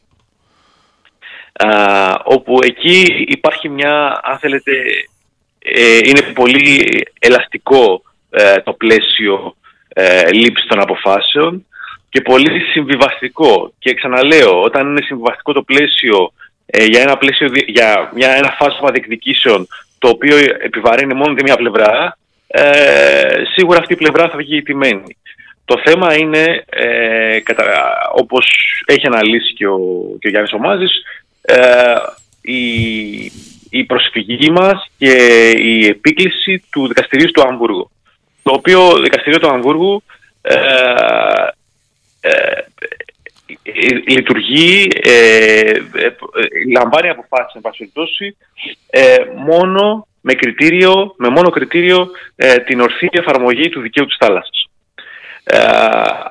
Α, 1.52 1.68
όπου 2.24 2.58
εκεί 2.62 3.24
υπάρχει 3.28 3.68
μια, 3.68 4.20
αν 4.22 4.38
θέλετε, 4.38 4.72
ε, 5.58 5.96
είναι 5.96 6.22
πολύ 6.34 7.06
ελαστικό 7.18 8.02
ε, 8.30 8.60
το 8.60 8.72
πλαίσιο 8.72 9.56
ε, 9.88 10.32
λήψη 10.32 10.66
των 10.66 10.80
αποφάσεων 10.80 11.66
και 12.08 12.20
πολύ 12.20 12.60
συμβιβαστικό. 12.72 13.72
Και 13.78 13.94
ξαναλέω, 13.94 14.62
όταν 14.62 14.86
είναι 14.86 15.02
συμβιβαστικό 15.02 15.52
το 15.52 15.62
πλαίσιο 15.62 16.32
ε, 16.66 16.84
για, 16.84 17.00
ένα 17.00 17.16
πλαίσιο, 17.16 17.48
για 17.66 18.10
μια, 18.14 18.30
ένα 18.30 18.56
φάσμα 18.58 18.90
διεκδικήσεων 18.90 19.66
το 19.98 20.08
οποίο 20.08 20.36
επιβαρύνει 20.38 21.14
μόνο 21.14 21.34
τη 21.34 21.42
μία 21.42 21.56
πλευρά, 21.56 22.18
ε, 22.52 23.42
σίγουρα 23.54 23.78
αυτή 23.78 23.92
η 23.92 23.96
πλευρά 23.96 24.28
θα 24.28 24.36
βγει 24.36 24.56
ηττημένη. 24.56 25.16
Το 25.64 25.80
θέμα 25.84 26.14
είναι, 26.16 26.64
ε, 26.70 27.40
κατα, 27.40 27.64
όπως 28.14 28.46
έχει 28.86 29.06
αναλύσει 29.06 29.54
και 29.54 29.66
ο, 29.66 29.78
και 30.20 30.26
ο 30.26 30.30
Γιάννης 30.30 30.52
Ομάζης, 30.52 31.02
ε, 31.42 31.94
η, 32.40 32.62
η 33.70 33.84
προσφυγή 33.84 34.50
μας 34.50 34.90
και 34.98 35.14
η 35.50 35.86
επίκληση 35.86 36.64
του 36.70 36.88
δικαστηρίου 36.88 37.30
του 37.30 37.42
Αμβούργου. 37.42 37.90
Το 38.42 38.52
οποίο 38.54 38.92
δικαστήριο 39.02 39.38
του 39.38 39.48
Αμβούργου 39.50 40.02
ε, 40.42 40.54
ε, 42.20 42.62
λειτουργεί, 44.06 44.88
ε, 45.02 45.72
λαμβάνει 46.72 47.08
αποφάσεις, 47.08 47.54
εν 47.54 47.60
πάση 47.60 48.36
μόνο 49.46 50.06
με, 50.20 50.34
κριτήριο, 50.34 51.14
με 51.16 51.28
μόνο 51.28 51.50
κριτήριο 51.50 52.10
την 52.66 52.80
ορθή 52.80 53.08
εφαρμογή 53.10 53.68
του 53.68 53.80
δικαίου 53.80 54.06
της 54.06 54.16
θάλασσας. 54.18 54.64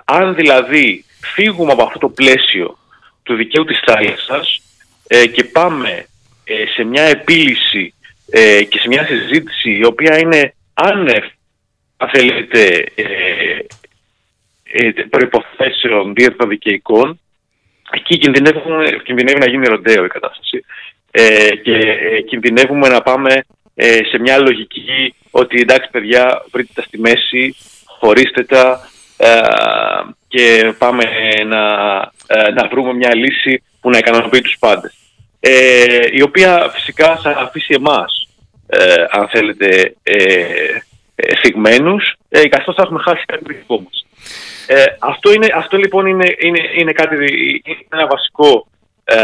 αν 0.06 0.36
δηλαδή 0.36 1.06
φύγουμε 1.34 1.72
από 1.72 1.84
αυτό 1.84 2.00
το 2.00 2.10
πλαίσιο 2.10 2.78
του 3.24 3.36
δικαίου 3.36 3.64
της 3.64 3.80
θάλασσας 3.86 4.62
και 5.34 5.44
πάμε 5.44 6.06
σε 6.76 6.84
μια 6.84 7.04
επίλυση 7.04 7.94
και 8.70 8.80
σε 8.80 8.88
μια 8.88 9.06
συζήτηση 9.06 9.72
η 9.72 9.86
οποία 9.86 10.20
είναι 10.20 10.54
άνευ, 10.74 11.24
αν 11.98 12.10
θέλετε, 12.10 12.86
ε, 14.72 14.92
προϋποθέσεων 15.10 16.14
δικαιικών, 16.48 17.20
εκεί 17.92 18.18
κινδυνεύει 19.04 19.40
να 19.40 19.50
γίνει 19.50 19.68
ροντέο 19.68 20.06
η 20.06 20.08
κατάσταση 20.08 20.66
ε, 21.12 21.56
και 21.56 21.76
ε, 21.76 22.22
κινδυνεύουμε 22.22 22.88
να 22.88 23.02
πάμε 23.02 23.46
ε, 23.82 24.00
σε 24.10 24.20
μια 24.20 24.38
λογική 24.38 25.16
ότι 25.32 25.62
εντάξει 25.62 25.90
παιδιά 25.92 26.44
βρείτε 26.52 26.72
τα 26.76 26.82
στη 26.82 27.00
μέση, 27.00 27.56
χωρίστε 27.86 28.44
τα 28.44 28.90
ε, 29.18 29.40
και 30.28 30.74
πάμε 30.78 31.04
να, 31.46 31.64
να 32.54 32.68
βρούμε 32.72 32.94
μια 32.94 33.16
λύση 33.16 33.64
που 33.82 33.90
να 33.90 33.98
ικανοποιεί 33.98 34.42
τους 34.42 34.58
πάντες. 34.60 34.94
η 36.12 36.22
οποία 36.22 36.70
φυσικά 36.74 37.18
θα 37.18 37.30
αφήσει 37.30 37.74
εμάς, 37.78 38.28
αν 39.10 39.28
θέλετε, 39.28 39.96
ε, 40.04 41.36
θυγμένους, 41.42 42.16
καθώς 42.50 42.76
θα 42.76 42.82
έχουμε 42.84 43.02
χάσει 43.04 43.24
κάτι 43.26 43.54
δικό 43.54 43.80
μας. 43.80 44.06
Ε, 44.68 44.84
αυτό, 45.00 45.34
είναι, 45.34 45.48
αυτό 45.56 45.78
λοιπόν 45.78 46.06
είναι, 46.06 46.36
είναι, 46.40 46.60
είναι, 46.76 46.92
κάτι, 46.92 47.16
είναι 47.66 47.86
ένα 47.90 48.08
βασικό 48.08 48.68
ε, 49.04 49.18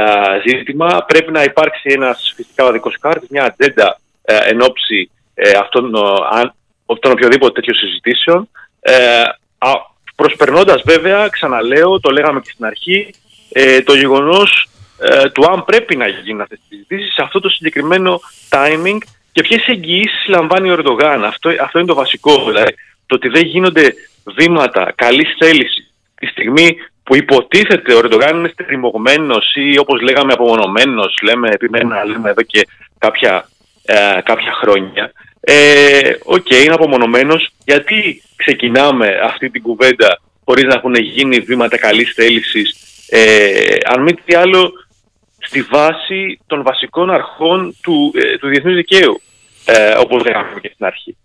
ζήτημα. 0.48 1.06
Πρέπει 1.08 1.32
να 1.32 1.44
υπάρξει 1.44 1.90
ένας 1.92 2.34
φυσικά 2.36 2.66
οδικός 2.66 2.98
χάρτης, 3.02 3.30
μια 3.30 3.44
ατζέντα 3.44 4.00
ε, 4.25 4.38
εν 4.50 4.62
ώψη 4.62 5.10
ε, 5.34 5.51
αυτών, 5.51 5.91
των 7.00 7.12
οποιοδήποτε 7.12 7.51
τέτοιων 7.53 7.75
συζητήσεων. 7.75 8.50
Ε, 8.79 9.24
προσπερνώντας 10.15 10.82
βέβαια, 10.86 11.27
ξαναλέω, 11.27 12.00
το 12.00 12.12
λέγαμε 12.12 12.39
και 12.39 12.51
στην 12.53 12.65
αρχή, 12.65 13.13
ε, 13.50 13.82
το 13.82 13.96
γεγονός 13.96 14.67
ε, 15.00 15.29
του 15.29 15.51
αν 15.51 15.65
πρέπει 15.65 15.96
να 15.96 16.08
γίνουν 16.08 16.41
αυτές 16.41 16.58
τις 16.58 16.67
συζητήσεις 16.67 17.13
σε 17.13 17.22
αυτό 17.22 17.39
το 17.39 17.50
συγκεκριμένο 17.50 18.20
timing 18.50 18.98
και 19.32 19.41
ποιες 19.41 19.67
εγγυήσεις 19.67 20.27
λαμβάνει 20.27 20.70
ο 20.70 20.74
Ερντογάν. 20.74 21.24
Αυτό, 21.24 21.50
αυτό 21.62 21.79
είναι 21.79 21.88
το 21.88 21.96
βασικό. 21.96 22.44
Δηλαδή, 22.46 22.75
το 23.05 23.15
ότι 23.15 23.27
δεν 23.27 23.46
γίνονται 23.46 23.94
βήματα 24.36 24.94
καλής 24.96 25.36
θέλησης 25.39 25.94
τη 26.15 26.25
στιγμή 26.25 26.77
που 27.03 27.15
υποτίθεται 27.15 27.94
ο 27.94 27.98
Ερντογάν 27.98 28.38
είναι 28.38 28.51
στριμωγμένος 28.53 29.53
ή 29.55 29.77
όπως 29.77 30.01
λέγαμε 30.01 30.34
απομονωμένος, 30.34 31.17
λέμε, 31.24 31.50
επιμένουμε 31.50 31.96
να 31.96 32.05
λέμε 32.05 32.29
εδώ 32.29 32.41
και 32.41 32.67
κάποια, 32.98 33.50
ε, 33.86 34.22
κάποια 34.24 34.54
χρόνια. 34.62 35.12
Ε, 35.39 36.13
OK, 36.24 36.46
okay, 36.50 36.63
είναι 36.63 36.74
απομονωμένος. 36.74 37.50
Γιατί 37.65 38.22
ξεκινάμε 38.36 39.20
αυτή 39.24 39.50
την 39.50 39.62
κουβέντα 39.62 40.20
χωρίς 40.46 40.63
να 40.63 40.74
έχουν 40.74 40.96
γίνει 40.96 41.39
βήματα 41.39 41.77
καλής 41.77 42.13
θέλησης, 42.13 42.75
ε, 43.10 43.75
αν 43.86 44.01
μη 44.01 44.13
τι 44.13 44.36
άλλο, 44.36 44.72
στη 45.39 45.62
βάση 45.62 46.39
των 46.48 46.63
βασικών 46.63 47.10
αρχών 47.10 47.75
του, 47.82 48.12
ε, 48.15 48.38
του 48.38 48.48
διεθνούς 48.48 48.75
δικαίου, 48.75 49.22
ε, 49.65 49.93
όπως 49.98 50.24
λέγαμε 50.24 50.60
και 50.62 50.71
στην 50.74 50.86
αρχή. 50.86 51.17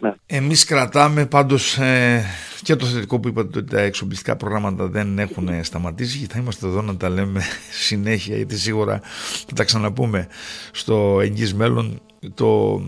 Ε, 0.00 0.06
ναι. 0.06 0.12
Εμείς 0.26 0.64
κρατάμε 0.64 1.26
πάντως 1.26 1.78
ε, 1.78 2.24
και 2.62 2.76
το 2.76 2.86
θετικό 2.86 3.20
που 3.20 3.28
είπατε 3.28 3.58
ότι 3.58 3.70
τα 3.70 3.80
εξοπλιστικά 3.80 4.36
προγράμματα 4.36 4.86
δεν 4.86 5.18
έχουν 5.18 5.64
σταματήσει 5.64 6.18
και 6.18 6.26
θα 6.32 6.38
είμαστε 6.38 6.66
εδώ 6.66 6.82
να 6.82 6.96
τα 6.96 7.08
λέμε 7.08 7.42
συνέχεια 7.86 8.36
γιατί 8.36 8.58
σίγουρα 8.58 9.00
θα 9.46 9.54
τα 9.54 9.64
ξαναπούμε 9.64 10.28
στο 10.72 11.18
εγγύς 11.22 11.54
μέλλον 11.54 12.00
το, 12.34 12.80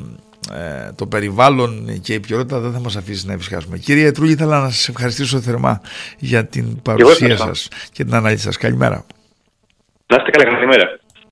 ε, 0.52 0.92
το 0.92 1.06
περιβάλλον 1.06 2.00
και 2.00 2.14
η 2.14 2.20
ποιότητα 2.20 2.58
δεν 2.58 2.72
θα 2.72 2.80
μας 2.80 2.96
αφήσει 2.96 3.26
να 3.26 3.32
ευσκάσουμε. 3.32 3.78
Κύριε 3.78 4.12
Τρούλη, 4.12 4.32
ήθελα 4.32 4.60
να 4.60 4.70
σας 4.70 4.88
ευχαριστήσω 4.88 5.40
θερμά 5.40 5.80
για 6.18 6.46
την 6.46 6.82
παρουσία 6.82 7.36
σας 7.36 7.68
και 7.92 8.04
την 8.04 8.14
ανάλυση 8.14 8.42
σας. 8.42 8.56
Καλημέρα. 8.56 9.04
Να 10.06 10.16
είστε 10.16 10.30
καλά, 10.30 10.54
καλημέρα. 10.54 10.99